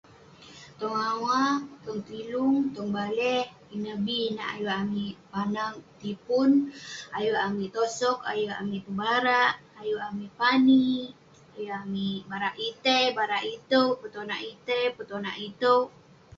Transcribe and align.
Tong 0.79 0.95
awa, 1.11 1.41
tong 1.83 2.01
tilung, 2.09 2.57
tong 2.75 2.89
baleh; 2.97 3.43
ineh 3.75 3.97
bi 4.05 4.15
inak 4.29 4.51
amik 4.81 5.15
panag 5.31 5.75
petipun. 5.85 6.49
Ayuk 7.17 7.41
amik 7.47 7.75
seritak, 7.97 8.19
ayuk 8.31 8.55
amik 8.61 8.83
pebarak, 8.85 9.53
ayuk 9.79 10.03
amik 10.09 10.31
pani, 10.39 10.89
ayuk 11.55 11.75
amik 11.83 12.19
barak 12.31 12.55
itei, 12.69 13.05
barak 13.17 13.43
itouk, 13.55 13.95
petonak 14.01 14.41
itei, 14.51 14.85
petonak 14.97 15.37
itouk. 15.47 15.85